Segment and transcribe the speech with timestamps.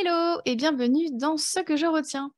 [0.00, 2.32] Hello et bienvenue dans Ce que je retiens,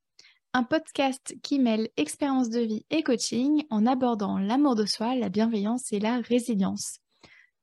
[0.53, 5.31] un podcast qui mêle expérience de vie et coaching en abordant l'amour de soi, la
[5.31, 6.99] bienveillance et la résilience.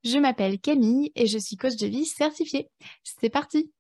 [0.04, 2.70] Je m'appelle Camille et je suis coach de vie certifiée.
[3.04, 3.72] C'est parti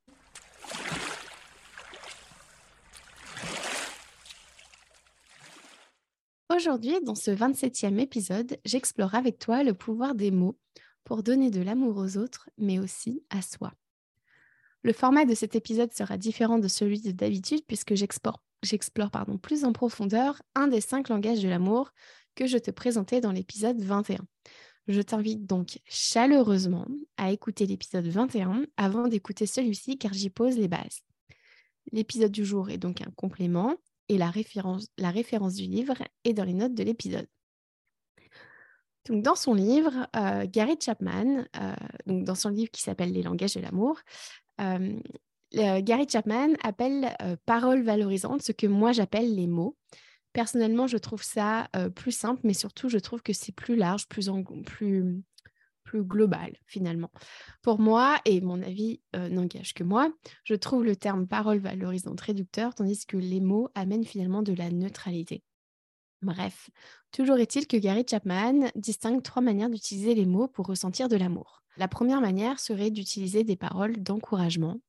[6.53, 10.59] Aujourd'hui, dans ce 27e épisode, j'explore avec toi le pouvoir des mots
[11.05, 13.71] pour donner de l'amour aux autres, mais aussi à soi.
[14.83, 18.41] Le format de cet épisode sera différent de celui de d'habitude puisque j'explore,
[19.41, 21.91] plus en profondeur un des cinq langages de l'amour
[22.35, 24.19] que je te présentais dans l'épisode 21.
[24.87, 30.67] Je t'invite donc chaleureusement à écouter l'épisode 21 avant d'écouter celui-ci car j'y pose les
[30.67, 30.99] bases.
[31.93, 33.77] L'épisode du jour est donc un complément
[34.09, 37.27] et la référence, du livre est dans les notes de l'épisode.
[39.09, 43.59] Dans son livre, euh, Gary Chapman, euh, dans son livre qui s'appelle Les langages de
[43.59, 43.99] l'amour,
[44.59, 49.77] Gary Chapman appelle paroles valorisantes ce que moi j'appelle les mots.
[50.33, 54.29] Personnellement, je trouve ça plus simple, mais surtout, je trouve que c'est plus large, plus
[55.95, 57.11] global finalement.
[57.61, 60.11] Pour moi, et mon avis n'engage que moi,
[60.43, 64.71] je trouve le terme parole valorisante réducteur, tandis que les mots amènent finalement de la
[64.71, 65.43] neutralité.
[66.23, 66.69] Bref,
[67.11, 71.62] toujours est-il que Gary Chapman distingue trois manières d'utiliser les mots pour ressentir de l'amour.
[71.77, 74.79] La première manière serait d'utiliser des paroles d'encouragement.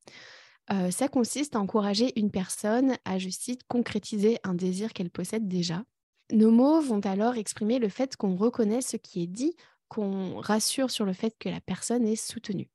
[0.73, 5.47] Euh, ça consiste à encourager une personne à, je cite, concrétiser un désir qu'elle possède
[5.49, 5.85] déjà.
[6.33, 9.55] Nos mots vont alors exprimer le fait qu'on reconnaît ce qui est dit,
[9.89, 12.71] qu'on rassure sur le fait que la personne est soutenue.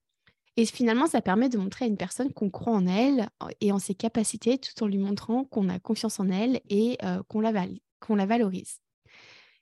[0.56, 3.30] Et finalement, ça permet de montrer à une personne qu'on croit en elle
[3.62, 7.24] et en ses capacités tout en lui montrant qu'on a confiance en elle et euh,
[7.28, 8.82] qu'on la, valorise.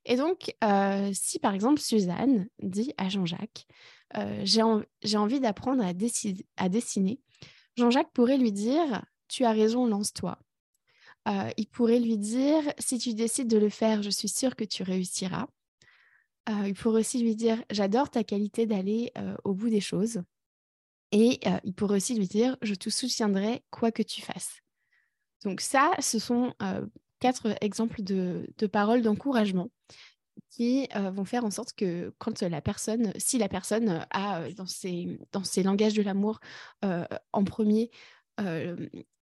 [0.05, 3.67] Et donc, euh, si par exemple Suzanne dit à Jean-Jacques,
[4.15, 7.19] euh, j'ai envie d'apprendre à, dessiner,
[7.75, 10.39] Jean-Jacques pourrait lui dire, tu as raison, lance-toi.
[11.27, 14.63] Euh, il pourrait lui dire, si tu décides de le faire, je suis sûre que
[14.63, 15.47] tu réussiras.
[16.65, 19.11] il pourrait aussi lui dire, j'adore ta qualité d'aller
[19.43, 20.21] au bout des choses.
[21.11, 24.61] Et il pourrait aussi lui dire, je te soutiendrai quoi que tu fasses.
[25.43, 26.53] Donc ça, ce sont
[27.19, 29.69] quatre exemples de, paroles d'encouragement
[30.49, 35.19] qui vont faire en sorte que quand la personne, si la personne a dans ses,
[35.31, 36.39] dans ses langages de l'amour
[36.81, 37.91] en premier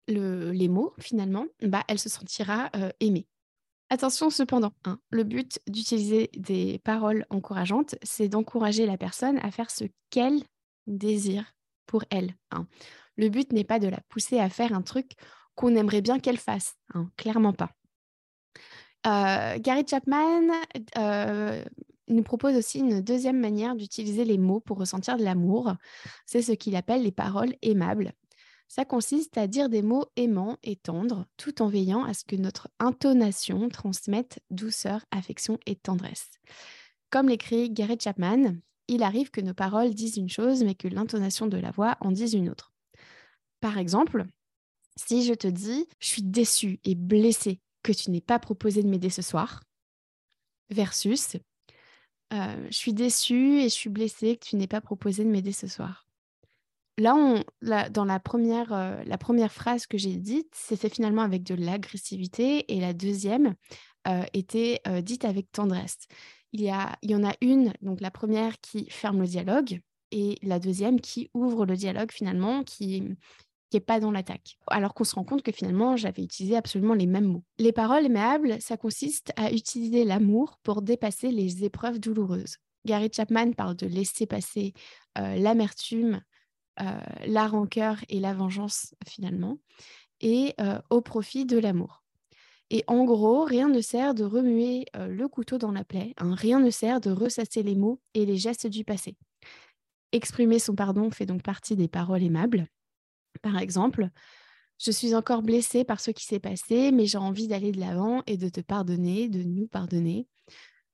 [0.07, 3.27] les mots, finalement, bah, elle se sentira aimée.
[3.89, 9.69] Attention cependant, hein, le but d'utiliser des paroles encourageantes, c'est d'encourager la personne à faire
[9.69, 10.41] ce qu'elle
[10.87, 11.53] désire
[11.87, 12.33] pour elle.
[12.51, 12.67] Hein.
[13.17, 15.11] Le but n'est pas de la pousser à faire un truc
[15.55, 17.75] qu'on aimerait bien qu'elle fasse, hein, clairement pas.
[19.07, 20.51] Euh, Gary Chapman
[20.97, 21.63] euh,
[22.07, 25.73] nous propose aussi une deuxième manière d'utiliser les mots pour ressentir de l'amour.
[26.25, 28.13] C'est ce qu'il appelle les paroles aimables.
[28.67, 32.37] Ça consiste à dire des mots aimants et tendres, tout en veillant à ce que
[32.37, 36.29] notre intonation transmette douceur, affection et tendresse.
[37.09, 38.55] Comme l'écrit Gary Chapman,
[38.87, 42.11] il arrive que nos paroles disent une chose, mais que l'intonation de la voix en
[42.11, 42.71] dise une autre.
[43.59, 44.25] Par exemple,
[44.95, 48.87] si je te dis je suis déçue et blessée que tu n'aies pas proposé de
[48.87, 49.63] m'aider ce soir,
[50.69, 51.37] versus
[52.33, 55.51] euh, je suis déçue et je suis blessée que tu n'aies pas proposé de m'aider
[55.51, 56.07] ce soir.
[56.97, 57.43] Là, on,
[57.89, 62.71] dans la première, euh, la première phrase que j'ai dite, c'était finalement avec de l'agressivité
[62.73, 63.55] et la deuxième
[64.07, 65.97] euh, était dite avec tendresse.
[66.53, 69.79] Il y, a, il y en a une, donc la première qui ferme le dialogue
[70.11, 73.03] et la deuxième qui ouvre le dialogue finalement, qui,
[73.71, 74.57] qui n'est pas dans l'attaque.
[74.67, 77.43] Alors qu'on se rend compte que finalement, j'avais utilisé absolument les mêmes mots.
[77.57, 82.57] Les paroles aimables, ça consiste à utiliser l'amour pour dépasser les épreuves douloureuses.
[82.85, 84.73] Gary Chapman parle de laisser passer
[85.17, 86.21] euh, l'amertume,
[86.81, 89.57] euh, la rancœur et la vengeance finalement,
[90.19, 92.03] et euh, au profit de l'amour.
[92.71, 96.35] Et en gros, rien ne sert de remuer le couteau dans la plaie, hein.
[96.35, 99.17] rien ne sert de ressasser les mots et les gestes du passé.
[100.13, 102.67] Exprimer son pardon fait donc partie des paroles aimables.
[103.41, 104.09] Par exemple,
[104.77, 108.23] je suis encore blessée par ce qui s'est passé, mais j'ai envie d'aller de l'avant
[108.25, 110.27] et de te pardonner, de nous pardonner.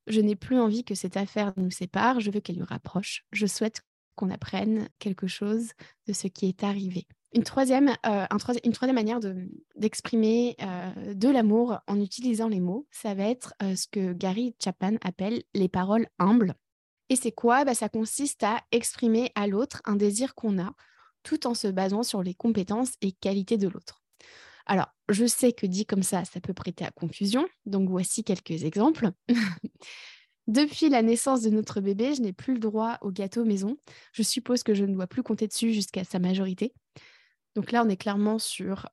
[0.07, 3.25] Je n'ai plus envie que cette affaire nous sépare, je veux qu'elle nous rapproche.
[3.31, 3.81] Je souhaite
[4.15, 5.71] qu'on apprenne quelque chose
[6.07, 7.07] de ce qui est arrivé.
[7.33, 8.25] Une troisième, euh,
[8.94, 9.19] manière
[9.75, 14.56] d'exprimer euh, de, l'amour en utilisant les mots, ça va être euh, ce que Gary
[14.63, 16.56] Chapman appelle les paroles humbles.
[17.09, 17.63] Et c'est quoi?
[17.63, 20.73] Bah, Ça consiste à exprimer à l'autre un désir qu'on a
[21.27, 24.01] tout en se basant sur les compétences et qualités de l'autre.
[24.65, 28.63] Alors, je sais que dit comme ça, ça peut prêter à confusion, donc voici quelques
[28.63, 29.09] exemples.
[30.47, 33.75] Depuis la naissance de notre bébé, je n'ai plus le droit au gâteau maison.
[34.13, 36.74] Je suppose que je ne dois plus compter dessus jusqu'à sa majorité.
[37.56, 38.88] Donc là, on est clairement sur,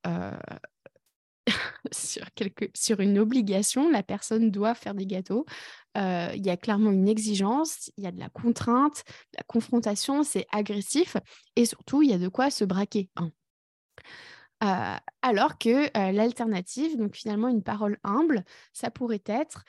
[1.92, 3.90] sur, une obligation.
[3.90, 5.44] La personne doit faire des gâteaux.
[5.96, 10.24] Il y a clairement une exigence, il y a de la contrainte, de la confrontation,
[10.24, 11.16] c'est agressif.
[11.54, 13.10] Et surtout, il y a de quoi se braquer.
[13.16, 13.30] Hein.
[15.22, 19.64] alors que l'alternative, donc finalement une parole humble, ça pourrait être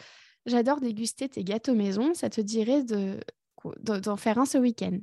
[0.45, 3.19] J'adore déguster tes gâteaux maison, ça te dirait de,
[3.79, 4.99] d'en faire un ce week-end.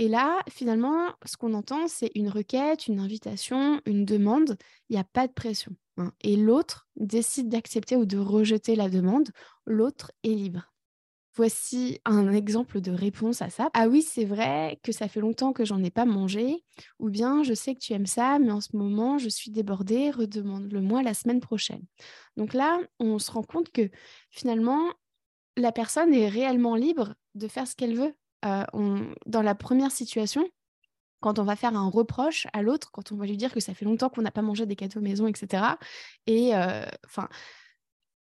[0.00, 4.56] Et là, finalement, ce qu'on entend, c'est une requête, une invitation, une demande.
[4.88, 5.76] Il n'y a pas de pression.
[5.98, 6.10] Hein.
[6.22, 9.28] Et l'autre décide d'accepter ou de rejeter la demande.
[9.66, 10.72] L'autre est libre.
[11.34, 13.68] Voici un exemple de réponse à ça.
[13.74, 16.64] Ah oui, c'est vrai que ça fait longtemps que j'en ai pas mangé.
[16.98, 20.10] Ou bien, je sais que tu aimes ça, mais en ce moment, je suis débordée,
[20.10, 21.84] redemande-le-moi la semaine prochaine.
[22.38, 23.90] Donc là, on se rend compte que
[24.30, 24.94] finalement,
[25.58, 28.14] la personne est réellement libre de faire ce qu'elle veut.
[28.44, 30.48] Euh, dans la première situation,
[31.20, 33.74] quand on va faire un reproche à l'autre, quand on va lui dire que ça
[33.74, 35.78] fait longtemps qu'on n'a pas mangé des cadeaux maison, etc.
[36.26, 37.28] Et euh, enfin,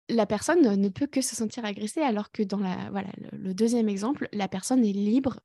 [0.08, 3.90] la personne ne peut que se sentir agressée, alors que dans la, voilà, le, deuxième
[3.90, 5.42] exemple, la personne est libre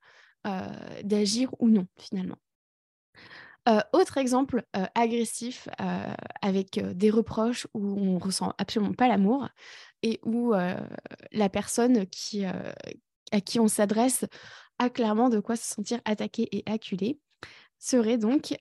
[0.47, 2.37] euh, d'agir ou non, finalement.
[3.91, 4.63] autre exemple
[4.95, 5.67] agressif
[6.41, 9.49] avec des reproches où on ressent absolument pas l'amour
[10.03, 12.45] et où la personne qui,
[13.31, 14.25] à qui on s'adresse
[14.79, 17.19] a clairement de quoi se sentir attaqué et acculé,
[17.77, 18.55] serait donc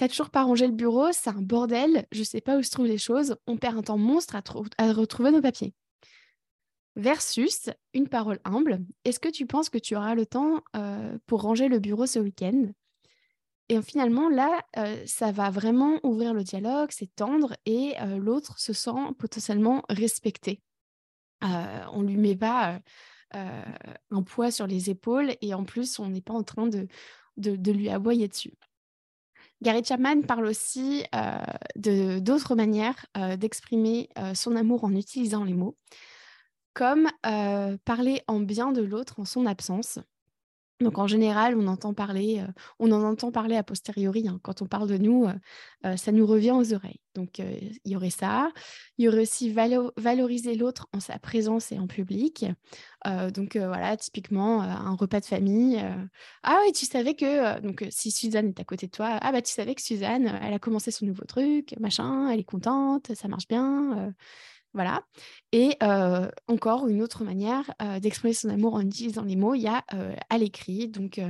[0.00, 2.86] T'as toujours pas rangé le bureau, c'est un bordel, je sais pas où se trouvent
[2.86, 5.74] les choses, on perd un temps monstre à, retrouver nos papiers.
[6.96, 10.62] Versus une parole humble, est-ce que tu penses que tu auras le temps
[11.26, 12.72] pour ranger le bureau ce week-end?
[13.68, 14.62] Et finalement, là,
[15.04, 20.62] ça va vraiment ouvrir le dialogue, c'est tendre et l'autre se sent potentiellement respecté.
[21.42, 22.80] on lui met pas
[23.32, 26.88] un poids sur les épaules et en plus, on n'est pas en train de,
[27.36, 28.54] de, lui aboyer dessus.
[29.62, 31.04] Gary Chapman parle aussi
[31.76, 33.06] de d'autres manières
[33.38, 35.76] d'exprimer son amour en utilisant les mots,
[36.74, 37.08] comme
[37.84, 39.98] parler en bien de l'autre en son absence.
[40.80, 44.26] Donc en général, on entend parler, euh, on en entend parler a posteriori.
[44.28, 44.40] Hein.
[44.42, 45.34] Quand on parle de nous, euh,
[45.84, 47.00] euh, ça nous revient aux oreilles.
[47.14, 48.50] Donc il y aurait ça.
[48.96, 52.46] Il y aurait aussi valoriser l'autre en sa présence et en public.
[53.34, 55.82] donc voilà, typiquement un repas de famille.
[56.44, 59.42] ah oui, tu savais que donc si Suzanne est à côté de toi, ah bah
[59.42, 63.26] tu savais que Suzanne, elle a commencé son nouveau truc, machin, elle est contente, ça
[63.26, 64.14] marche bien.
[64.72, 65.02] Voilà.
[65.52, 65.76] Et
[66.46, 69.84] encore une autre manière d'exprimer son amour en utilisant les mots, il y a
[70.28, 70.88] à l'écrit.
[70.88, 71.20] Donc,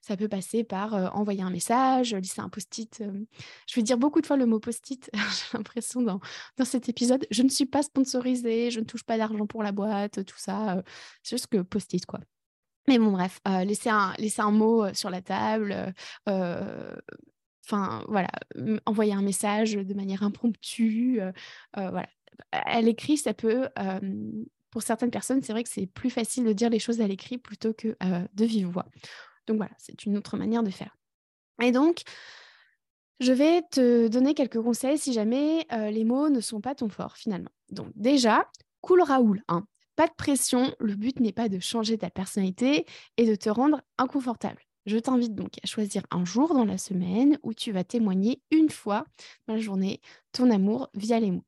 [0.00, 3.02] ça peut passer par envoyer un message, lisser un post-it.
[3.68, 6.20] je vais dire beaucoup de fois le mot post-it, j'ai l'impression dans,
[6.56, 7.26] dans cet épisode.
[7.30, 10.82] Je ne suis pas sponsorisée, je ne touche pas d'argent pour la boîte, tout ça.
[11.22, 12.20] c'est juste que post-it, quoi.
[12.88, 15.92] Mais bon, bref, laisser, un, laisser un mot sur la table.
[17.68, 18.30] Enfin, voilà,
[18.86, 21.20] envoyer un message de manière impromptue.
[21.74, 22.06] voilà,
[22.52, 23.68] à l'écrit, ça peut,
[24.70, 27.38] pour certaines personnes, c'est vrai que c'est plus facile de dire les choses à l'écrit
[27.38, 27.96] plutôt que
[28.34, 28.86] de vive voix.
[29.46, 30.96] Donc voilà, c'est une autre manière de faire.
[31.62, 32.02] Et donc,
[33.20, 37.16] je vais te donner quelques conseils si jamais les mots ne sont pas ton fort
[37.16, 37.50] finalement.
[37.70, 38.50] Donc déjà,
[38.82, 39.66] cool Raoul, hein.
[39.96, 42.86] pas de pression, le but n'est pas de changer ta personnalité
[43.16, 44.62] et de te rendre inconfortable.
[44.84, 48.70] Je t'invite donc à choisir un jour dans la semaine où tu vas témoigner une
[48.70, 49.04] fois
[49.48, 50.00] dans la journée
[50.30, 51.44] ton amour via les mots.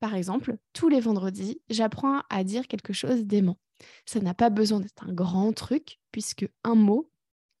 [0.00, 3.58] Par exemple, tous les vendredis, j'apprends à dire quelque chose d'aimant.
[4.06, 7.10] Ça n'a pas besoin d'être un grand truc, puisque un mot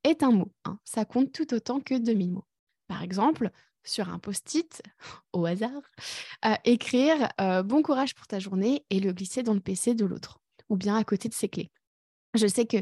[0.04, 0.52] est un mot.
[0.64, 0.78] Hein.
[0.84, 2.46] Ça compte tout autant que 2000 mots.
[2.88, 3.50] Par exemple,
[3.84, 4.82] sur un post-it,
[5.32, 5.82] au hasard,
[6.44, 10.04] euh, écrire euh, Bon courage pour ta journée et le glisser dans le PC de
[10.04, 11.70] l'autre, ou bien à côté de ses clés.
[12.34, 12.78] Je sais que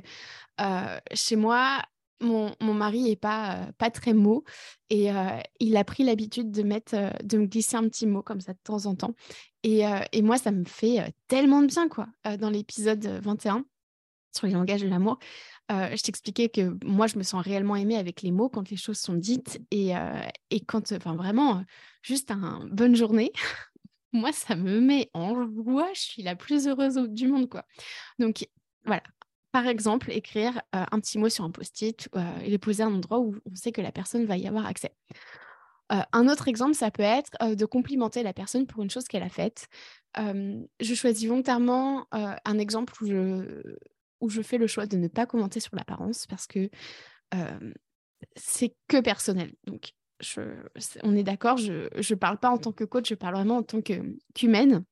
[0.60, 1.82] euh, chez moi,
[2.20, 4.44] mon, mari est pas, euh, pas très mot
[4.90, 8.22] et euh, il a pris l'habitude de mettre euh, de me glisser un petit mot
[8.22, 9.14] comme ça de temps en temps
[9.62, 9.82] et,
[10.12, 12.06] et moi ça me fait tellement de bien quoi.
[12.38, 13.64] Dans l'épisode 21
[14.32, 15.18] sur les langages de l'amour
[15.68, 18.98] je t'expliquais que moi je me sens réellement aimée avec les mots quand les choses
[18.98, 19.94] sont dites et,
[20.50, 21.64] et quand enfin vraiment
[22.02, 23.32] juste un bonne journée
[24.12, 27.64] moi ça me met en joie je suis la plus heureuse du monde quoi.
[28.20, 28.46] Donc
[28.84, 29.02] voilà,
[29.52, 32.08] par exemple, écrire un petit mot sur un post-it
[32.42, 34.92] et le poser un endroit où on sait que la personne va y avoir accès.
[35.90, 39.28] un autre exemple, ça peut être de complimenter la personne pour une chose qu'elle a
[39.28, 39.68] faite.
[40.16, 45.74] je choisis volontairement un exemple où je, fais le choix de ne pas commenter sur
[45.76, 46.68] l'apparence parce que
[48.36, 49.54] c'est que personnel.
[49.64, 49.92] Donc,
[51.02, 53.62] on est d'accord, je ne parle pas en tant que coach, je parle vraiment en
[53.62, 54.84] tant qu'humaine.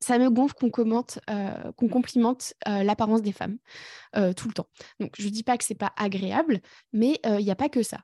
[0.00, 3.58] Ça me gonfle qu'on commente, euh, qu'on complimente euh, l'apparence des femmes
[4.16, 4.68] euh, tout le temps.
[5.00, 6.60] Donc, je ne dis pas que c'est pas agréable,
[6.92, 8.00] mais il n'y a pas que ça.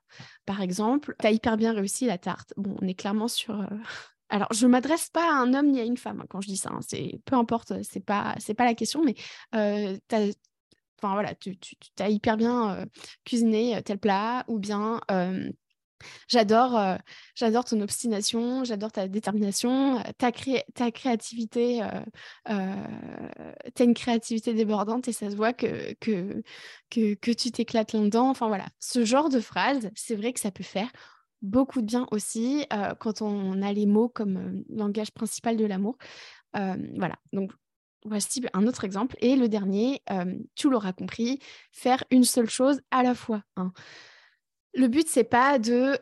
[0.46, 2.54] Par exemple, tu as hyper bien réussi la tarte.
[2.56, 3.66] Bon, on est clairement sur.
[4.28, 6.48] Alors, je ne m'adresse pas à un homme ni à une femme hein, quand je
[6.48, 6.70] dis ça.
[6.72, 6.80] Hein.
[6.80, 9.14] C'est peu importe, c'est pas c'est pas la question, mais
[11.04, 11.58] Enfin voilà, tu,
[11.98, 12.86] as hyper bien
[13.24, 15.00] cuisiné tel plat, ou bien
[16.28, 16.96] J'adore, euh,
[17.34, 20.30] j'adore ton obstination, j'adore ta détermination, euh, ta,
[20.74, 21.82] ta créativité.
[21.82, 22.86] Euh,
[23.78, 26.42] as une créativité débordante et ça se voit que, que,
[26.90, 28.30] que, que tu t'éclates là-dedans.
[28.30, 30.90] Enfin voilà, ce genre de phrase, c'est vrai que ça peut faire
[31.40, 32.66] beaucoup de bien aussi
[33.00, 35.96] quand on a les mots comme langage principal de l'amour.
[36.54, 37.50] voilà, donc
[38.04, 39.16] voici un autre exemple.
[39.20, 40.02] Et le dernier,
[40.54, 41.40] tu l'auras compris,
[41.72, 43.42] faire une seule chose à la fois.
[43.56, 43.72] Hein.
[44.74, 45.98] Le but, c'est pas de,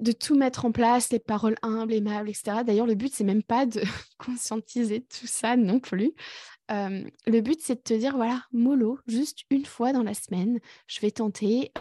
[0.00, 2.58] de tout mettre en place, les paroles humbles, aimables, etc.
[2.64, 3.82] D'ailleurs, le but, c'est même pas de
[4.18, 6.12] conscientiser tout ça non plus.
[6.68, 11.00] le but, c'est de te dire, voilà, mollo, juste une fois dans la semaine, je
[11.00, 11.72] vais tenter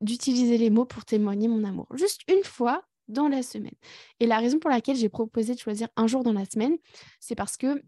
[0.00, 1.86] d'utiliser les mots pour témoigner mon amour.
[1.94, 3.74] Juste une fois dans la semaine.
[4.20, 6.76] Et la raison pour laquelle j'ai proposé de choisir un jour dans la semaine,
[7.20, 7.82] c'est parce que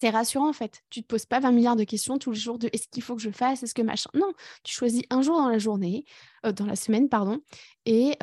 [0.00, 0.82] c'est rassurant en fait.
[0.90, 3.16] Tu te poses pas 20 milliards de questions tous les jours de est-ce qu'il faut
[3.16, 4.10] que je fasse, est-ce que machin.
[4.14, 6.04] Non, tu choisis un jour dans la journée,
[6.46, 7.40] euh, dans la semaine, pardon,
[7.86, 8.16] et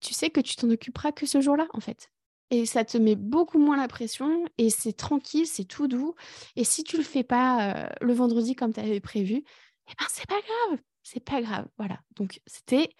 [0.00, 2.10] tu sais que tu t'en occuperas que ce jour-là en fait.
[2.50, 6.14] Et ça te met beaucoup moins la pression et c'est tranquille, c'est tout doux.
[6.56, 10.26] Et si tu le fais pas le vendredi comme tu avais prévu, eh ben c'est
[10.26, 11.66] pas grave, c'est pas grave.
[11.78, 12.00] Voilà.
[12.16, 12.90] Donc c'était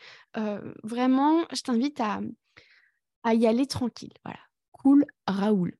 [0.84, 2.20] vraiment, je t'invite à,
[3.24, 4.14] à y aller tranquille.
[4.24, 4.40] Voilà.
[4.70, 5.76] Cool, Raoul.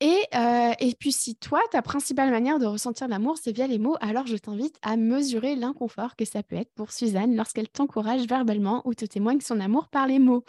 [0.00, 3.78] Et, euh, et, puis, si toi, ta principale manière de ressentir l'amour, c'est via les
[3.78, 8.26] mots, alors je t'invite à mesurer l'inconfort que ça peut être pour Suzanne lorsqu'elle t'encourage
[8.26, 10.44] verbalement ou te témoigne son amour par les mots.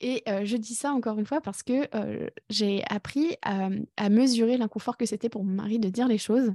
[0.00, 3.68] Et euh, je dis ça encore une fois parce que euh, j'ai appris à,
[4.08, 6.50] mesurer l'inconfort que c'était pour mon mari de dire les choses.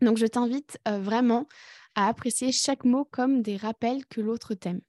[0.00, 1.46] Donc, je t'invite vraiment
[1.96, 4.80] à apprécier chaque mot comme des rappels que l'autre t'aime.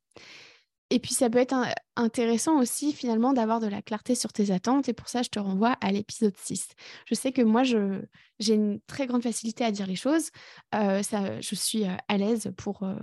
[0.91, 1.55] Et puis, ça peut être
[1.95, 4.89] intéressant aussi, finalement, d'avoir de la clarté sur tes attentes.
[4.89, 6.69] Et pour ça, je te renvoie à l'épisode 6.
[7.05, 10.31] Je sais que moi, j'ai une très grande facilité à dire les choses.
[10.73, 11.01] Euh,
[11.41, 12.95] je suis euh, à l'aise pour, euh,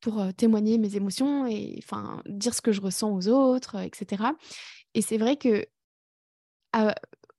[0.00, 4.24] pour témoigner mes émotions et enfin, dire ce que je ressens aux autres, etc.
[4.94, 5.66] Et c'est vrai que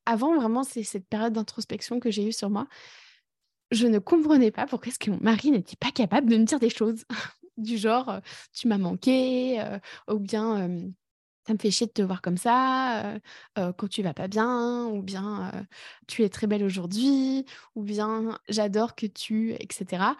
[0.05, 2.67] avant, vraiment, c'est cette période d'introspection que j'ai eue sur moi.
[3.71, 6.59] Je ne comprenais pas pourquoi est-ce que mon mari n'était pas capable de me dire
[6.59, 7.05] des choses
[7.57, 8.19] du genre
[8.53, 9.63] tu m'as manqué
[10.09, 10.69] ou bien
[11.47, 13.19] ça me fait chier de te voir comme ça
[13.55, 15.51] quand tu vas pas bien ou bien
[16.07, 20.15] tu es très belle aujourd'hui ou bien j'adore que tu etc.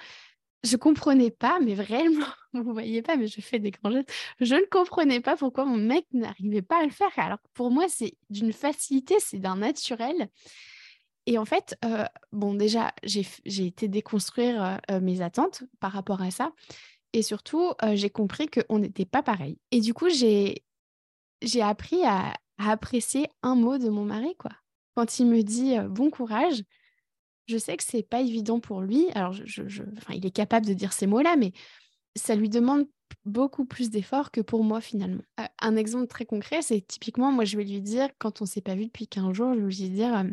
[0.63, 4.11] Je comprenais pas, mais vraiment, vous voyez pas, mais je fais des grands gestes.
[4.39, 7.11] Je ne comprenais pas pourquoi mon mec n'arrivait pas à le faire.
[7.17, 10.29] Alors pour moi, c'est d'une facilité, c'est d'un naturel.
[11.25, 11.77] Et en fait,
[12.31, 16.51] bon, déjà, j'ai été déconstruire mes attentes par rapport à ça.
[17.13, 19.57] Et surtout, j'ai compris qu'on n'était pas pareil.
[19.71, 20.63] Et du coup, j'ai
[21.61, 24.51] appris à, apprécier un mot de mon mari, quoi.
[24.95, 26.63] Quand il me dit bon courage,
[27.47, 29.07] je sais que c'est pas évident pour lui.
[29.15, 31.53] Alors, je, il est capable de dire ces mots-là, mais
[32.15, 32.87] ça lui demande
[33.25, 35.23] beaucoup plus d'efforts que pour moi finalement.
[35.59, 38.75] un exemple très concret, c'est typiquement, moi je vais lui dire, quand on s'est pas
[38.75, 40.23] vu depuis 15 jours, je vais lui dire,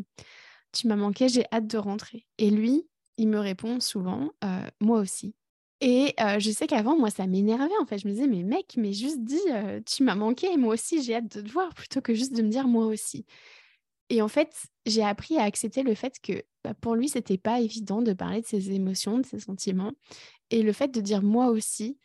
[0.73, 2.27] tu m'as manqué, j'ai hâte de rentrer.
[2.39, 4.31] Et lui, il me répond souvent,
[4.81, 5.35] moi aussi.
[5.81, 7.99] Et je sais qu'avant, moi, ça m'énervait en fait.
[7.99, 9.41] Je me disais, mais mec, mais juste dis,
[9.87, 12.49] tu m'as manqué, moi aussi, j'ai hâte de te voir, plutôt que juste de me
[12.49, 13.27] dire moi aussi.
[14.11, 17.61] Et en fait, j'ai appris à accepter le fait que bah, pour lui, c'était pas
[17.61, 19.93] évident de parler de ses émotions, de ses sentiments.
[20.51, 21.99] Et le fait de dire moi aussi,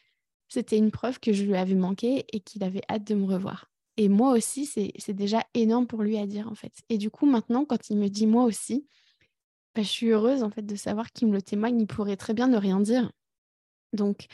[0.50, 3.72] c'était une preuve que je lui avais manqué et qu'il avait hâte de me revoir.
[3.98, 6.74] Et moi aussi, c'est déjà énorme pour lui à dire en fait.
[6.90, 8.86] Et du coup, maintenant, quand il me dit moi aussi,
[9.74, 11.80] bah, je suis heureuse en fait de savoir qu'il me le témoigne.
[11.80, 13.12] Il pourrait très bien ne rien dire.
[13.94, 14.26] Donc,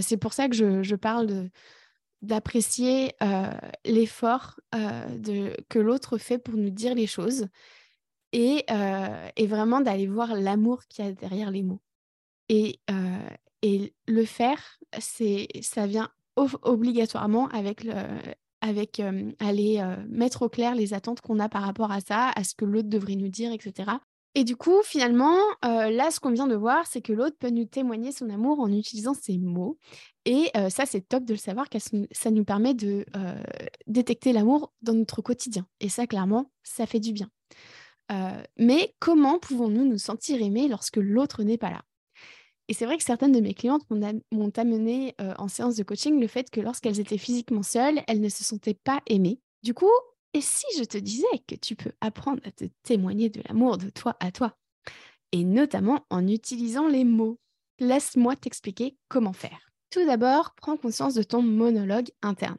[0.00, 1.48] c'est pour ça que je, parle
[2.20, 3.14] d'apprécier
[3.84, 7.48] l'effort que l'autre fait pour nous dire les choses
[8.32, 8.64] et,
[9.46, 11.80] vraiment d'aller voir l'amour qu'il y a derrière les mots.
[12.48, 12.80] Et,
[14.06, 17.86] le faire, ça vient obligatoirement avec,
[18.60, 19.02] avec
[19.40, 22.64] aller mettre au clair les attentes qu'on a par rapport à ça, à ce que
[22.64, 23.92] l'autre devrait nous dire, etc.
[24.34, 27.66] Et du coup, finalement, là, ce qu'on vient de voir, c'est que l'autre peut nous
[27.66, 29.78] témoigner son amour en utilisant ses mots.
[30.24, 33.04] Et ça, c'est top de le savoir, car ça nous permet de
[33.86, 35.66] détecter l'amour dans notre quotidien.
[35.80, 37.28] Et ça, clairement, ça fait du bien.
[38.58, 41.82] mais comment pouvons-nous nous sentir aimés lorsque l'autre n'est pas là?
[42.68, 46.26] Et c'est vrai que certaines de mes clientes m'ont amené en séance de coaching le
[46.26, 49.40] fait que lorsqu'elles étaient physiquement seules, elles ne se sentaient pas aimées.
[49.62, 49.90] Du coup,
[50.34, 53.90] Et si je te disais que tu peux apprendre à te témoigner de l'amour de
[53.90, 54.56] toi à toi,
[55.32, 57.38] et notamment en utilisant les mots
[57.82, 59.70] Laisse-moi t'expliquer comment faire.
[59.90, 62.58] Tout d'abord, prends conscience de ton monologue interne.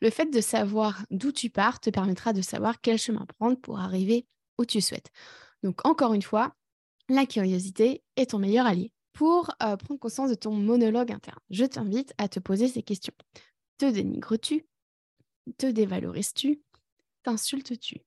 [0.00, 3.80] Le fait de savoir d'où tu pars te permettra de savoir quel chemin prendre pour
[3.80, 4.26] arriver
[4.58, 5.10] où tu souhaites.
[5.62, 6.54] Donc encore une fois,
[7.08, 8.92] la curiosité est ton meilleur allié.
[9.12, 13.14] Pour euh, prendre conscience de ton monologue interne, je t'invite à te poser ces questions.
[13.78, 14.66] Te dénigres-tu?
[15.58, 16.62] Te dévalorises-tu?
[17.22, 18.00] T'insultes-tu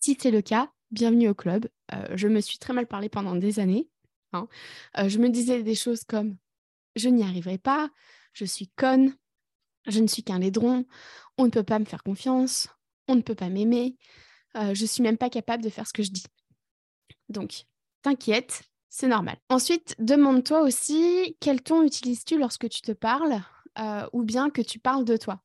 [0.00, 1.68] Si c'est le cas, bienvenue au club.
[1.94, 3.88] Euh, je me suis très mal parlé pendant des années.
[4.32, 4.48] Hein.
[4.98, 6.36] Euh, je me disais des choses comme
[6.94, 7.88] je n'y arriverai pas,
[8.34, 9.14] je suis conne,
[9.86, 10.84] je ne suis qu'un laidron,
[11.38, 12.68] on ne peut pas me faire confiance,
[13.06, 13.96] on ne peut pas m'aimer,
[14.56, 16.26] euh, je suis même pas capable de faire ce que je dis.
[17.30, 17.64] Donc,
[18.02, 19.38] t'inquiète, c'est normal.
[19.48, 23.40] Ensuite, demande-toi aussi quel ton utilises-tu lorsque tu te parles?
[23.78, 25.40] Euh, ou bien que tu parles de toi.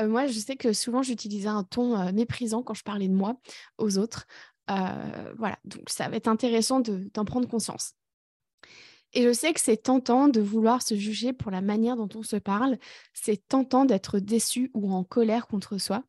[0.00, 3.36] Euh, moi, je sais que souvent, j'utilisais un ton méprisant quand je parlais de moi
[3.78, 4.26] aux autres.
[4.68, 7.94] voilà, donc ça va être intéressant d'en prendre conscience.
[9.12, 12.22] Et je sais que c'est tentant de vouloir se juger pour la manière dont on
[12.22, 12.76] se parle.
[13.14, 16.02] C'est tentant d'être déçu ou en colère contre soi.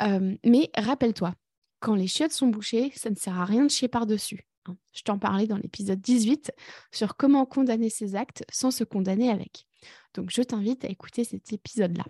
[0.00, 1.34] mais rappelle-toi,
[1.80, 4.46] quand les chiottes sont bouchées, ça ne sert à rien de chier par-dessus.
[4.66, 4.76] Hein.
[4.92, 6.52] Je t'en parlais dans l'épisode 18
[6.92, 9.66] sur comment condamner ses actes sans se condamner avec.
[10.14, 12.04] Donc je t'invite à écouter cet épisode-là.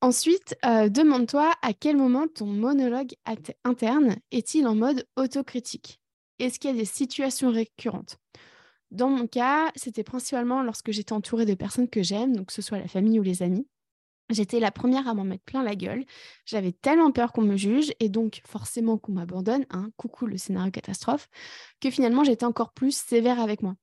[0.00, 3.14] Ensuite, demande-toi à quel moment ton monologue
[3.64, 6.00] interne est-il en mode autocritique?
[6.38, 8.18] Est-ce qu'il y a des situations récurrentes?
[8.90, 12.62] Dans mon cas, c'était principalement lorsque j'étais entourée de personnes que j'aime, donc que ce
[12.62, 13.66] soit la famille ou les amis.
[14.30, 16.04] J'étais la première à m'en mettre plein la gueule.
[16.44, 20.70] J'avais tellement peur qu'on me juge et donc forcément qu'on m'abandonne, hein, coucou le scénario
[20.70, 21.28] catastrophe,
[21.80, 23.74] que finalement j'étais encore plus sévère avec moi.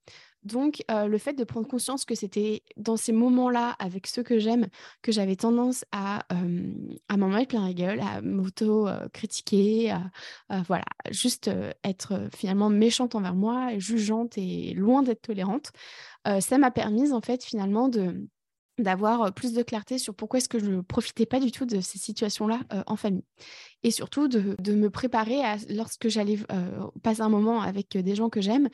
[0.45, 4.37] Donc, euh, le fait de prendre conscience que c'était dans ces moments-là, avec ceux que
[4.37, 4.67] j'aime,
[5.01, 6.23] que j'avais tendance à,
[7.09, 11.49] à m'en mettre plein la gueule, à m'auto-critiquer, à, voilà, juste
[11.83, 15.71] être finalement méchante envers moi, jugeante et loin d'être tolérante,
[16.39, 18.27] ça m'a permis en fait finalement de
[18.77, 21.79] d'avoir plus de clarté sur pourquoi est-ce que je ne profitais pas du tout de
[21.79, 23.23] ces situations-là en famille.
[23.83, 26.37] Et surtout de, de me préparer lorsque j'allais
[27.01, 28.67] passer un moment avec des gens que j'aime,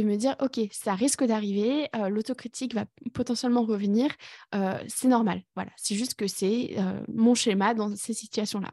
[0.00, 4.10] de me dire, OK, ça risque d'arriver, l'autocritique va potentiellement revenir,
[4.88, 5.42] c'est normal.
[5.54, 6.76] Voilà, c'est juste que c'est
[7.08, 8.70] mon schéma dans ces situations-là.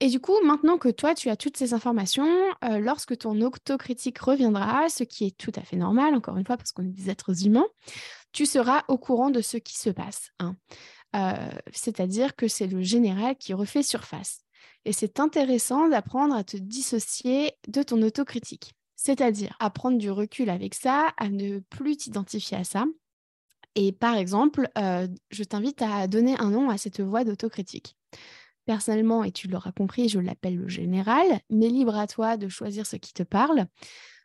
[0.00, 2.28] Et du coup, maintenant que toi, tu as toutes ces informations,
[2.62, 6.72] lorsque ton autocritique reviendra, ce qui est tout à fait normal, encore une fois, parce
[6.72, 7.66] qu'on est des êtres humains,
[8.32, 10.32] tu seras au courant de ce qui se passe.
[10.38, 10.54] Hein.
[11.72, 14.42] C'est-à-dire que c'est le général qui refait surface.
[14.84, 18.74] Et c'est intéressant d'apprendre à te dissocier de ton autocritique.
[18.96, 22.86] C'est-à-dire à prendre du recul avec ça, à ne plus t'identifier à ça.
[23.74, 27.96] Et par exemple, euh, je t'invite à donner un nom à cette voix d'autocritique.
[28.64, 32.86] Personnellement, et tu l'auras compris, je l'appelle le général, mais libre à toi de choisir
[32.86, 33.66] ce qui te parle.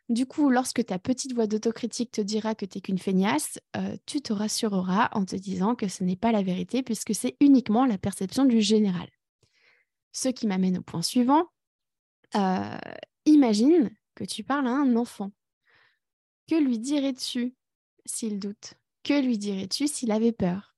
[0.08, 3.96] Du coup, lorsque ta petite voix d'autocritique te dira que tu n'es qu'une feignasse, euh,
[4.04, 7.86] tu te rassureras en te disant que ce n'est pas la vérité puisque c'est uniquement
[7.86, 9.08] la perception du général.
[10.12, 11.46] Ce qui m'amène au point suivant.
[12.34, 12.78] Euh,
[13.26, 15.32] imagine que tu parles à un enfant.
[16.48, 17.54] Que lui dirais-tu
[18.04, 18.74] s'il doute?
[19.04, 20.74] Que lui dirais-tu s'il avait peur?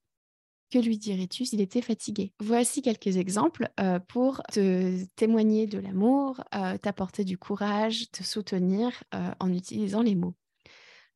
[0.71, 2.33] Que lui dirais-tu s'il était fatigué?
[2.41, 8.91] Voici quelques exemples euh, pour te témoigner de l'amour, euh, t'apporter du courage, te soutenir
[9.15, 10.35] euh, en utilisant les mots.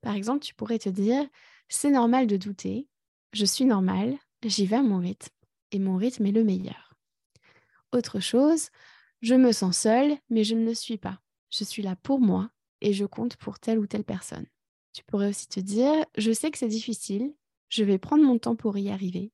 [0.00, 1.26] Par exemple, tu pourrais te dire,
[1.68, 2.86] c'est normal de douter,
[3.32, 5.34] je suis normal, j'y vais à mon rythme,
[5.72, 6.94] et mon rythme est le meilleur.
[7.92, 8.68] Autre chose,
[9.22, 12.50] je me sens seule, mais je ne le suis pas je suis là pour moi
[12.80, 14.46] et je compte pour telle ou telle personne.
[14.92, 17.34] Tu pourrais aussi te dire, je sais que c'est difficile,
[17.68, 19.32] je vais prendre mon temps pour y arriver.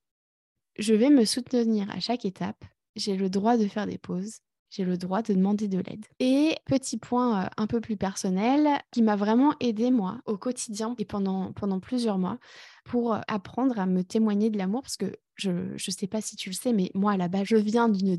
[0.79, 2.65] Je vais me soutenir à chaque étape,
[2.97, 6.05] j'ai le droit de faire des pauses, j'ai le droit de demander de l'aide.
[6.19, 10.95] Et petit point euh, un peu plus personnel qui m'a vraiment aidé moi au quotidien
[10.99, 12.39] et pendant, pendant plusieurs mois
[12.85, 16.51] pour apprendre à me témoigner de l'amour parce que je ne sais pas si tu
[16.51, 18.17] le sais, mais moi à la base, je viens d'une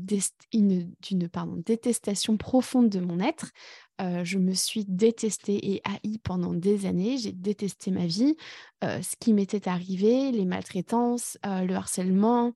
[1.64, 3.52] détestation profonde de mon être.
[4.00, 7.16] Euh, je me suis détestée et haïe pendant des années.
[7.16, 8.36] J'ai détesté ma vie,
[8.84, 12.52] euh, ce qui m'était arrivé, les maltraitances, le harcèlement,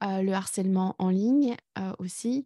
[0.00, 1.56] le harcèlement en ligne
[1.98, 2.44] aussi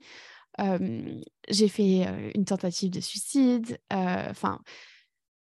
[1.49, 3.79] j'ai fait une tentative de suicide.
[3.91, 4.61] Enfin,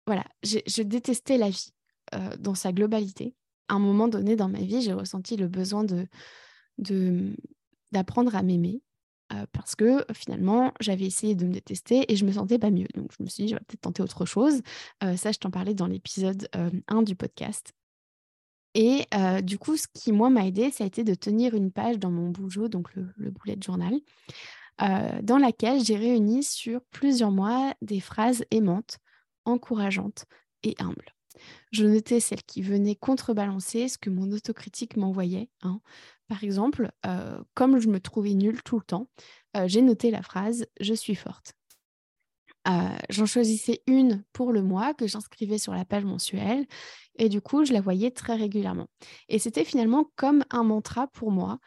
[0.06, 1.72] voilà, je détestais la vie
[2.38, 3.34] dans sa globalité.
[3.68, 6.06] À un moment donné dans ma vie, j'ai ressenti le besoin de
[7.92, 8.80] d'apprendre à m'aimer
[9.52, 12.88] parce que finalement, j'avais essayé de me détester et je me sentais pas mieux.
[12.94, 14.60] Donc, je me suis dit, je vais peut-être tenter autre chose.
[15.00, 16.48] ça, je t'en parlais dans l'épisode
[16.88, 17.72] 1 du podcast.
[18.74, 19.06] Et
[19.42, 22.10] du coup, ce qui, moi, m'a aidé, ça a été de tenir une page dans
[22.10, 23.94] mon bougeot, donc le, le bullet journal,
[24.78, 28.98] dans laquelle j'ai réuni sur plusieurs mois des phrases aimantes,
[29.44, 30.24] encourageantes
[30.62, 31.14] et humbles.
[31.70, 35.48] Je notais celles qui venaient contrebalancer ce que mon autocritique m'envoyait.
[35.62, 35.80] Hein.
[36.28, 36.90] Par exemple,
[37.54, 39.08] comme je me trouvais nulle tout le temps,
[39.66, 41.54] j'ai noté la phrase⁇ Je suis forte⁇
[43.10, 46.66] J'en choisissais une pour le mois que j'inscrivais sur la page mensuelle
[47.16, 48.88] et du coup, je la voyais très régulièrement.
[49.28, 51.58] Et c'était finalement comme un mantra pour moi,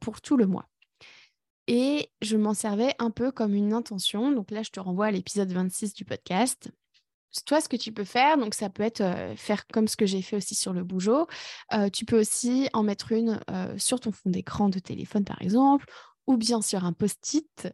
[0.00, 0.68] pour tout le mois.
[1.68, 4.32] Et je m'en servais un peu comme une intention.
[4.32, 6.70] Donc là, je te renvoie à l'épisode 26 du podcast.
[7.44, 9.04] Toi, ce que tu peux faire, donc ça peut être
[9.36, 11.26] faire comme ce que j'ai fait aussi sur le bougeot.
[11.92, 13.38] tu peux aussi en mettre une
[13.76, 15.84] sur ton fond d'écran de téléphone, par exemple,
[16.26, 17.68] ou bien sur un post-it,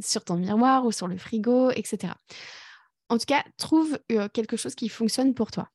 [0.00, 2.14] sur ton miroir ou sur le frigo, etc.
[3.10, 3.98] En tout cas, trouve
[4.32, 5.68] quelque chose qui fonctionne pour toi.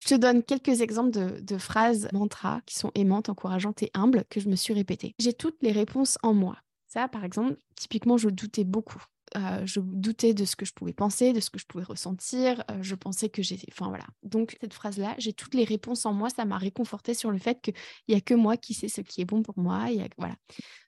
[0.00, 4.38] Je te donne quelques exemples de, phrases mantra qui sont aimantes, encourageantes et humbles que
[4.38, 5.14] je me suis répétées.
[5.18, 6.56] J'ai toutes les réponses en moi.
[6.88, 9.02] Ça, par exemple, typiquement, je doutais beaucoup.
[9.36, 12.64] Euh, je doutais de ce que je pouvais penser, de ce que je pouvais ressentir.
[12.70, 13.70] Euh, je pensais que j'étais.
[13.70, 14.06] Enfin voilà.
[14.22, 16.30] Donc, cette phrase-là, j'ai toutes les réponses en moi.
[16.30, 17.74] Ça m'a réconforté sur le fait qu'il
[18.08, 19.90] n'y a que moi qui sais ce qui est bon pour moi.
[19.90, 20.08] Y a...
[20.16, 20.36] voilà.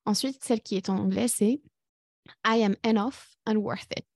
[0.07, 1.61] Ensuite, celle qui est en anglais, c'est
[2.47, 4.07] I am enough and worth it.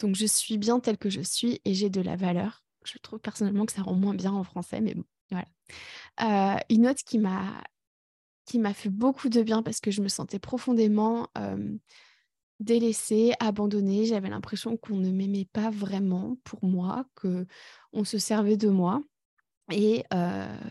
[0.00, 3.18] Donc, je suis bien telle que je suis et j'ai de la valeur je trouve
[3.18, 5.46] personnellement que ça rend moins bien en français, mais bon, voilà.
[6.22, 7.62] Euh, une autre qui m'a
[8.48, 11.28] qui m'a fait beaucoup de bien parce que je me sentais profondément
[12.60, 14.06] délaissée, abandonnée.
[14.06, 17.46] J'avais l'impression qu'on ne m'aimait pas vraiment pour moi, que
[17.92, 19.02] on se servait de moi.
[19.70, 20.04] Et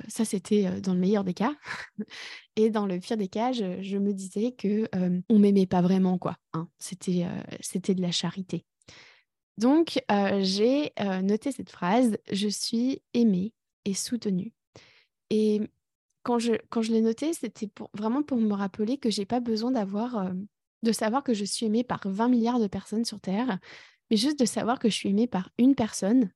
[0.08, 1.54] ça, c'était dans le meilleur des cas.
[2.56, 4.90] Et dans le pire des cas, je, me disais que
[5.30, 6.36] on m'aimait pas vraiment, quoi.
[6.54, 6.68] Hein.
[6.80, 7.28] C'était
[7.62, 8.66] c'était de la charité.
[9.60, 10.02] Donc,
[10.40, 13.54] j'ai noté cette phrase, je suis aimée
[13.86, 14.52] et soutenue.
[15.30, 15.62] Et
[16.28, 21.24] quand je, l'ai notée, c'était vraiment pour me rappeler que j'ai pas besoin de savoir
[21.24, 23.60] que je suis aimée par 20 milliards de personnes sur Terre,
[24.12, 26.30] mais juste de savoir que je suis aimée par une personne,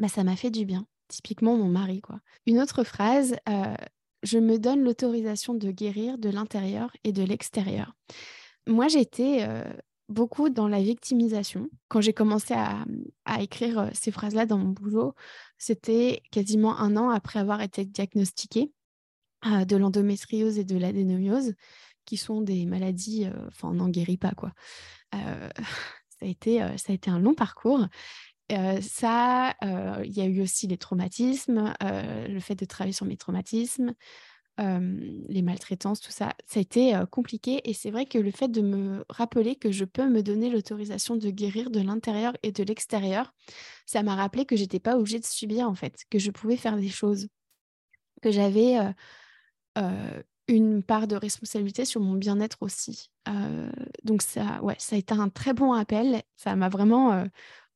[0.00, 0.88] bah, ça m'a fait du bien.
[1.06, 2.18] Typiquement mon mari, quoi.
[2.46, 3.36] Une autre phrase,
[4.24, 7.94] je me donne l'autorisation de guérir de l'intérieur et de l'extérieur.
[8.66, 9.46] Moi, j'étais
[10.08, 11.68] beaucoup dans la victimisation.
[11.86, 12.84] Quand j'ai commencé à,
[13.40, 15.14] écrire ces phrases-là dans mon boulot,
[15.58, 18.72] c'était quasiment un an après avoir été diagnostiquée
[19.44, 21.54] de l'endométriose et de l'adénomiose,
[22.04, 24.52] qui sont des maladies, euh, enfin, on n'en guérit pas, quoi.
[25.12, 25.50] ça,
[26.22, 27.86] a été, ça a été un long parcours.
[28.48, 29.54] ça,
[30.04, 33.92] il y a eu aussi les traumatismes, le fait de travailler sur mes traumatismes,
[34.58, 37.60] les maltraitances, tout ça, ça a été compliqué.
[37.68, 41.16] Et c'est vrai que le fait de me rappeler que je peux me donner l'autorisation
[41.16, 43.34] de guérir de l'intérieur et de l'extérieur,
[43.84, 46.78] ça m'a rappelé que j'étais pas obligée de subir en fait, que je pouvais faire
[46.78, 47.28] des choses,
[48.22, 48.78] que j'avais
[50.48, 53.10] une part de responsabilité sur mon bien-être aussi.
[54.04, 56.22] donc ça, ouais, ça a été un très bon appel.
[56.36, 57.26] Ça m'a vraiment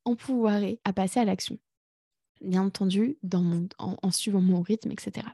[0.04, 1.58] empouvoiré à passer à l'action.
[2.40, 5.26] Bien entendu, dans mon, en suivant mon rythme, etc.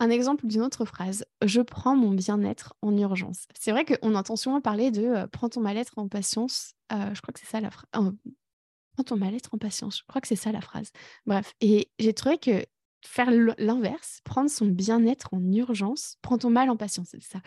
[0.00, 3.46] Un exemple d'une autre phrase, je prends mon bien-être en urgence.
[3.58, 6.74] C'est vrai qu'on entend souvent parler de euh, prends ton mal-être en patience.
[6.92, 7.88] Euh, je crois que c'est ça la phrase.
[7.92, 9.98] prends ton mal-être en patience.
[9.98, 10.90] Je crois que c'est ça la phrase.
[11.26, 12.64] Bref, et j'ai trouvé que
[13.06, 17.40] faire l'inverse, prendre son bien-être en urgence, prends ton mal en patience, c'est ça.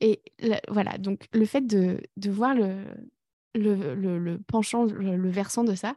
[0.00, 0.22] Et
[0.68, 2.84] voilà, donc le fait de, voir le,
[3.54, 5.94] le, penchant, le, versant de ça,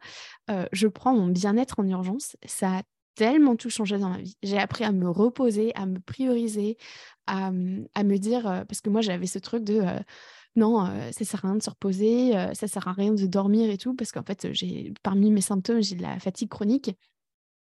[0.50, 2.84] euh, je prends mon bien-être en urgence, ça a
[3.16, 4.38] tellement tout changé dans ma vie.
[4.44, 6.78] J'ai appris à me reposer, à me prioriser,
[7.26, 9.82] à, me dire, parce que moi j'avais ce truc de
[10.56, 13.78] non, ça sert à rien de se reposer, ça sert à rien de dormir et
[13.78, 16.92] tout, parce qu'en fait, j'ai parmi mes symptômes, j'ai de la fatigue chronique.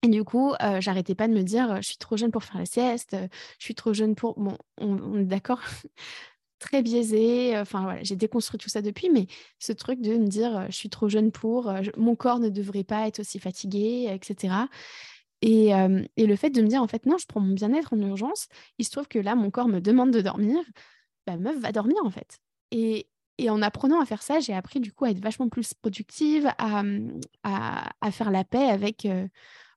[0.05, 2.67] Et du coup, j'arrêtais pas de me dire, je suis trop jeune pour faire la
[2.67, 3.17] sieste,
[3.57, 4.39] je suis trop jeune pour.
[4.39, 5.61] Bon, on, est d'accord,
[6.59, 7.57] très biaisé.
[7.57, 9.25] Enfin voilà, j'ai déconstruit tout ça depuis, mais
[9.57, 13.07] ce truc de me dire, je suis trop jeune pour, mon corps ne devrait pas
[13.07, 14.53] être aussi fatigué, etc.
[15.41, 18.47] Et, le fait de me dire, en fait, non, je prends mon bien-être en urgence,
[18.77, 20.59] il se trouve que là, mon corps me demande de dormir,
[21.25, 22.37] bah, meuf va dormir, en fait.
[22.69, 23.07] Et,
[23.49, 26.83] en apprenant à faire ça, j'ai appris du coup à être vachement plus productive, à,
[27.43, 29.07] à, faire la paix avec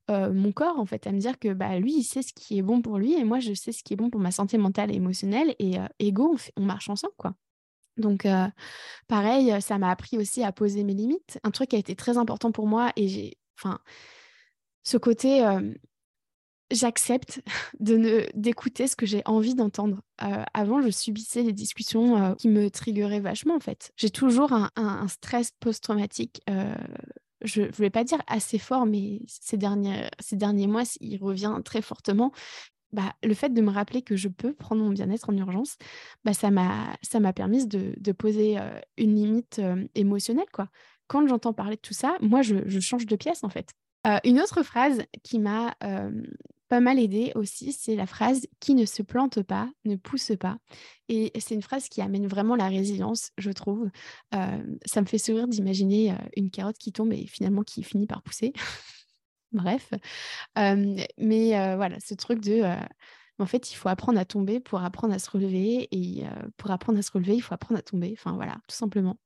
[0.08, 2.62] mon corps, en fait, à me dire que bah, lui, il sait ce qui est
[2.62, 4.90] bon pour lui et moi, je sais ce qui est bon pour ma santé mentale
[4.90, 5.54] et émotionnelle.
[5.58, 7.34] Et ego, on, on, marche ensemble, quoi.
[7.98, 8.26] Donc,
[9.08, 11.38] pareil, ça m'a appris aussi à poser mes limites.
[11.42, 13.38] Un truc qui a été très important pour moi et j'ai.
[13.58, 13.80] Enfin,
[14.84, 15.44] ce côté
[16.70, 17.40] j'accepte
[17.80, 20.02] de ne d'écouter ce que j'ai envie d'entendre.
[20.54, 23.92] avant, je subissais des discussions qui me triggeraient vachement en fait.
[23.96, 26.42] J'ai toujours un, stress post-traumatique.
[27.42, 31.56] Je ne voulais pas dire assez fort, mais ces derniers, ces derniers mois, il revient
[31.64, 32.32] très fortement.
[32.92, 35.76] bah, le fait de me rappeler que je peux prendre mon bien-être en urgence,
[36.24, 38.58] bah, ça m'a permis de, de poser
[38.96, 39.60] une limite
[39.94, 40.48] émotionnelle.
[40.52, 40.68] Quoi.
[41.06, 43.72] Quand j'entends parler de tout ça, moi, je, je change de pièce en fait.
[44.24, 45.74] une autre phrase qui m'a
[46.68, 50.58] pas mal aidée aussi, c'est la phrase qui ne se plante pas, ne pousse pas.
[51.08, 53.88] Et c'est une phrase qui amène vraiment la résilience, je trouve.
[54.32, 58.52] ça me fait sourire d'imaginer une carotte qui tombe et finalement qui finit par pousser.
[59.52, 59.90] Bref.
[60.56, 62.62] mais voilà, ce truc de.
[63.38, 65.88] en fait, il faut apprendre à tomber pour apprendre à se relever.
[65.92, 66.24] Et
[66.56, 68.14] pour apprendre à se relever, il faut apprendre à tomber.
[68.18, 69.18] Enfin, voilà, tout simplement.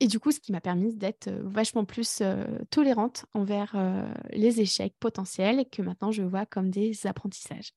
[0.00, 2.22] Et du coup, ce qui m'a permis d'être vachement plus
[2.70, 3.74] tolérante envers
[4.30, 7.72] les échecs potentiels que maintenant je vois comme des apprentissages.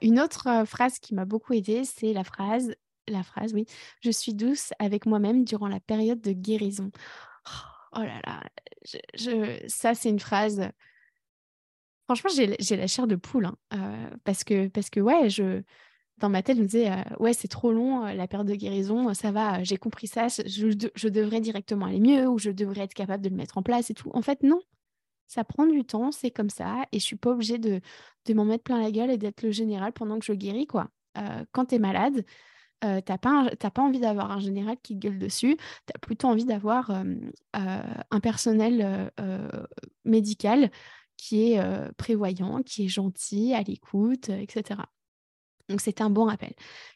[0.00, 2.74] une autre phrase qui m'a beaucoup aidée, c'est la phrase,
[3.08, 3.66] la phrase, oui,
[4.00, 6.90] je suis douce avec moi-même durant la période de guérison.
[7.46, 8.42] Oh, oh là là,
[9.68, 10.70] ça c'est une phrase.
[12.04, 15.62] Franchement, j'ai la chair de poule hein, euh, parce que parce que ouais, je
[16.20, 18.54] dans ma tête, je me disais euh, ouais, c'est trop long euh, la période de
[18.54, 22.94] guérison, ça va, j'ai compris ça, je, devrais directement aller mieux ou je devrais être
[22.94, 24.10] capable de le mettre en place et tout.
[24.14, 24.60] En fait, non.
[25.28, 27.80] Ça prend du temps, c'est comme ça, et je suis pas obligée de,
[28.26, 30.88] de m'en mettre plein la gueule et d'être le général pendant que je guéris, quoi.
[31.52, 32.24] quand tu es malade,
[32.84, 36.26] euh, tu n'as pas, pas envie d'avoir un général qui gueule dessus, tu as plutôt
[36.26, 36.90] envie d'avoir
[37.52, 39.12] un personnel
[40.04, 40.72] médical
[41.16, 44.80] qui est prévoyant, qui est gentil, à l'écoute, etc.
[45.70, 46.52] Donc c'est un bon rappel.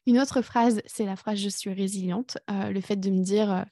[0.06, 2.36] Une autre phrase, c'est la phrase je suis résiliente.
[2.48, 3.64] le fait de me dire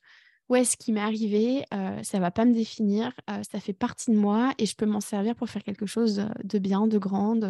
[0.49, 1.65] ouais, ce qui m'est arrivé,
[2.03, 3.13] ça va pas me définir,
[3.51, 6.59] ça fait partie de moi et je peux m'en servir pour faire quelque chose de
[6.59, 7.41] bien, de grand,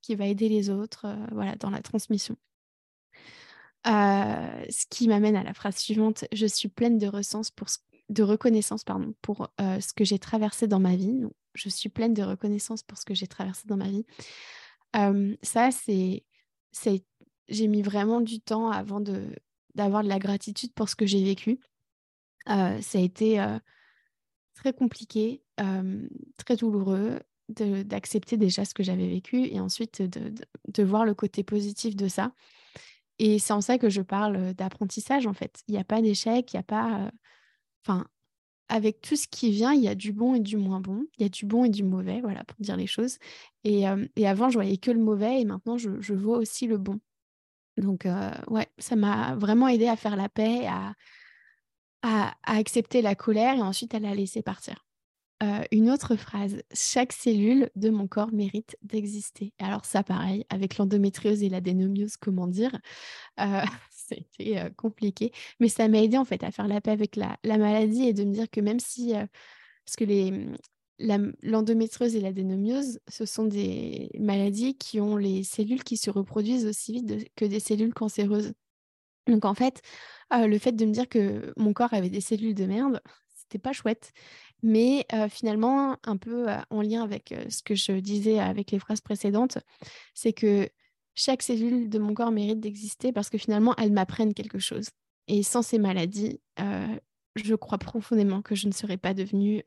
[0.00, 2.36] qui va aider les autres, voilà, dans la transmission.
[3.86, 7.08] Euh, ce qui m'amène à la phrase suivante, je suis pleine de,
[7.56, 7.68] pour
[8.10, 8.84] de reconnaissance
[9.22, 11.22] pour euh, ce que j'ai traversé dans ma vie.
[11.54, 14.04] je suis pleine de reconnaissance pour ce que j'ai traversé dans ma vie.
[14.96, 16.24] Euh, ça, c'est,
[17.48, 19.34] j'ai mis vraiment du temps avant de,
[19.74, 21.60] d'avoir de la gratitude pour ce que j'ai vécu.
[22.46, 23.44] ça a été
[24.54, 25.42] très compliqué,
[26.36, 30.32] très douloureux d'accepter déjà ce que j'avais vécu et ensuite de,
[30.68, 32.32] de, voir le côté positif de ça.
[33.18, 35.62] Et c'est en ça que je parle d'apprentissage, en fait.
[35.68, 37.10] Il n'y a pas d'échec, il n'y a pas...
[37.84, 38.06] Enfin,
[38.70, 41.04] avec tout ce qui vient, il y a du bon et du moins bon.
[41.18, 43.18] Il y a du bon et du mauvais, voilà, pour dire les choses.
[43.64, 47.00] Et, avant, je voyais que le mauvais et maintenant, je, vois aussi le bon.
[47.76, 48.06] Donc,
[48.48, 50.94] ouais, ça m'a vraiment aidé à faire la paix, à,
[52.02, 54.86] à, accepter la colère et ensuite à la laisser partir.
[55.72, 59.52] une autre phrase, chaque cellule de mon corps mérite d'exister.
[59.58, 62.78] Alors ça, pareil, avec l'endométriose et l'adénomiose, comment dire?
[64.10, 68.06] C'était compliqué, mais ça m'a aidé en fait à faire la paix avec la, maladie
[68.06, 69.12] et de me dire que même si,
[69.84, 70.56] parce que les, mmh,
[71.42, 76.92] l'endométriose et l'adénomiose, ce sont des maladies qui ont les cellules qui se reproduisent aussi
[76.92, 78.52] vite que des cellules cancéreuses.
[79.26, 79.82] Donc en fait,
[80.30, 83.00] le fait de me dire que mon corps avait des cellules de merde,
[83.34, 84.12] c'était pas chouette.
[84.62, 89.58] Mais finalement, un peu en lien avec ce que je disais avec les phrases précédentes,
[90.14, 90.68] c'est que
[91.14, 94.88] chaque cellule de mon corps mérite d'exister parce que finalement, elles m'apprennent quelque chose.
[95.28, 96.40] Et sans ces maladies,
[97.36, 99.62] je crois profondément que je ne serais pas devenue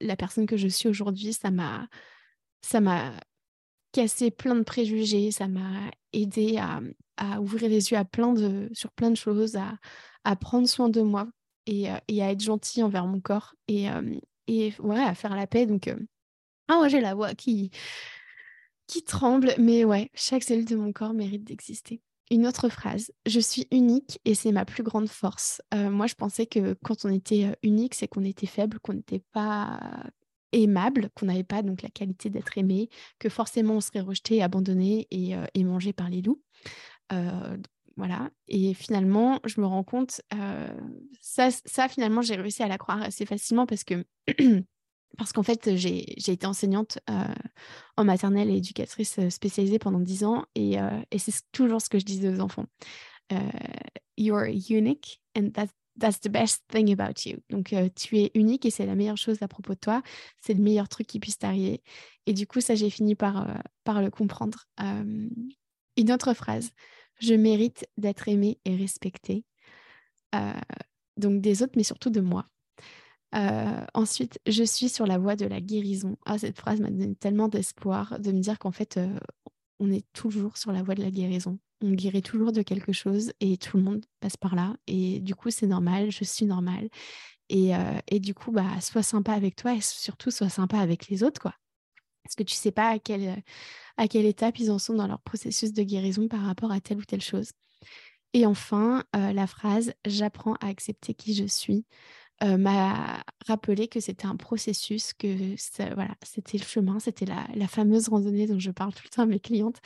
[0.00, 1.32] la personne que je suis aujourd'hui.
[1.32, 1.88] Ça m'a,
[2.62, 3.12] ça m'a
[3.92, 6.80] cassé plein de préjugés, ça m'a aidé à,
[7.40, 11.28] ouvrir les yeux à plein de, sur plein de choses, à, prendre soin de moi
[11.66, 13.86] et, et, à être gentille envers mon corps et,
[14.46, 15.66] et ouais, à faire la paix.
[15.66, 15.92] Donc,
[16.68, 17.70] ah ouais, j'ai la voix qui,
[18.90, 22.02] qui tremble, mais ouais, chaque cellule de mon corps mérite d'exister.
[22.32, 25.62] Une autre phrase, je suis unique et c'est ma plus grande force.
[25.72, 29.80] moi, je pensais que quand on était unique, c'est qu'on était faible, qu'on n'était pas
[30.52, 32.88] aimable, qu'on n'avait pas donc la qualité d'être aimé,
[33.20, 36.42] que forcément on serait rejeté, abandonné et, et mangé par les loups.
[37.96, 38.30] Voilà.
[38.48, 40.20] Et finalement, je me rends compte,
[41.20, 44.04] ça, ça, finalement, j'ai réussi à la croire assez facilement parce que,
[45.18, 46.98] parce qu'en fait, j'ai été enseignante
[47.96, 50.76] en maternelle et éducatrice spécialisée pendant 10 ans et,
[51.10, 52.66] et c'est toujours ce que je disais aux enfants.
[54.16, 57.38] you're unique and that's, that's the best thing about you.
[57.50, 60.02] Donc, tu es unique et c'est la meilleure chose à propos de toi.
[60.40, 61.82] C'est le meilleur truc qui puisse t'arriver.
[62.26, 63.46] Et du coup, ça, j'ai fini par,
[63.86, 64.66] le comprendre.
[64.78, 66.70] une autre phrase
[67.20, 69.44] je mérite d'être aimée et respectée.
[70.34, 70.52] Euh,
[71.16, 72.46] donc des autres, mais surtout de moi.
[73.34, 76.16] Euh, ensuite, je suis sur la voie de la guérison.
[76.26, 79.18] Ah, cette phrase m'a donné tellement d'espoir de me dire qu'en fait, euh,
[79.78, 81.58] on est toujours sur la voie de la guérison.
[81.80, 84.76] On guérit toujours de quelque chose et tout le monde passe par là.
[84.86, 86.88] Et du coup, c'est normal, je suis normale.
[87.48, 87.72] Et,
[88.06, 91.40] et, du coup, bah, sois sympa avec toi et surtout sois sympa avec les autres,
[91.40, 91.52] quoi.
[92.22, 93.42] parce que tu ne sais pas à quelle,
[93.96, 96.98] à quelle étape ils en sont dans leur processus de guérison par rapport à telle
[96.98, 97.50] ou telle chose.
[98.34, 101.86] Et enfin, la phrase J'apprends à accepter qui je suis
[102.42, 105.54] m'a rappelé que c'était un processus, que
[105.94, 109.26] voilà, c'était le chemin, c'était la, fameuse randonnée dont je parle tout le temps à
[109.26, 109.80] mes clientes.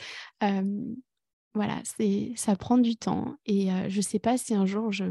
[1.53, 1.81] voilà,
[2.35, 5.05] ça prend du temps et je ne sais pas si un jour je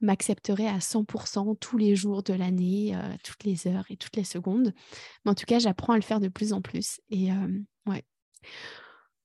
[0.00, 4.72] m'accepterai à 100% tous les jours de l'année, toutes les heures et toutes les secondes.
[5.24, 7.00] Mais en tout cas, j'apprends à le faire de plus en plus.
[7.10, 7.28] Et
[7.86, 8.04] ouais.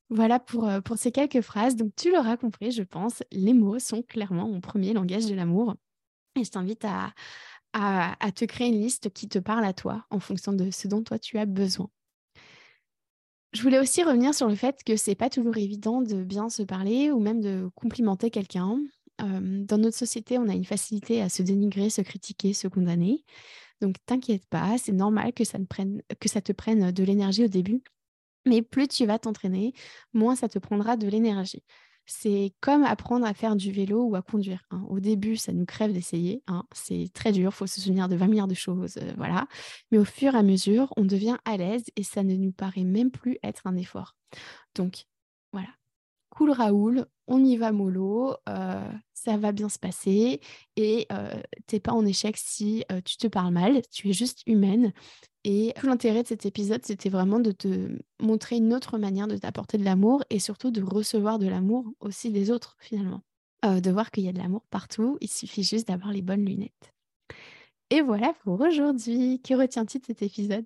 [0.10, 1.75] Voilà pour, pour ces quelques phrases.
[1.75, 5.75] Donc, tu l'auras compris, je pense, les mots sont clairement mon premier langage de l'amour.
[6.36, 7.13] Et je t'invite à,
[7.77, 11.03] à, te créer une liste qui te parle à toi en fonction de ce dont
[11.03, 11.89] toi tu as besoin.
[13.51, 16.63] Je voulais aussi revenir sur le fait que c'est pas toujours évident de bien se
[16.63, 18.79] parler ou même de complimenter quelqu'un.
[19.19, 23.25] dans notre société, on a une facilité à se dénigrer, se critiquer, se condamner.
[23.81, 27.49] Donc t'inquiète pas, c'est normal que ça, prenne, que ça te prenne de l'énergie au
[27.49, 27.83] début.
[28.45, 29.73] Mais plus tu vas t'entraîner,
[30.13, 31.63] moins ça te prendra de l'énergie.
[32.06, 34.63] C'est comme apprendre à faire du vélo ou à conduire.
[34.72, 34.84] Hein.
[34.89, 36.44] Au début, ça nous crève d'essayer.
[36.48, 36.63] Hein.
[36.72, 38.98] C'est très dur, il faut se souvenir de 20 milliards de choses.
[38.98, 39.48] Euh, voilà.
[39.91, 42.84] Mais au fur et à mesure, on devient à l'aise et ça ne nous paraît
[42.84, 44.15] même plus être un effort.
[44.76, 45.06] Donc,
[45.52, 45.70] voilà.
[46.36, 50.41] Cool Raoul, on y va mollo, euh, ça va bien se passer
[50.76, 54.91] et euh, t'es pas en échec si tu te parles mal, tu es juste humaine
[55.48, 59.38] et tout l'intérêt de cet épisode, c'était vraiment de te montrer une autre manière de
[59.38, 63.21] t'apporter de l'amour et surtout de recevoir de l'amour aussi des autres finalement.
[63.63, 66.45] Euh, de voir qu'il y a de l'amour partout, il suffit juste d'avoir les bonnes
[66.45, 66.93] lunettes.
[67.91, 69.39] Et voilà pour aujourd'hui.
[69.41, 70.65] Que retiens-tu de cet épisode?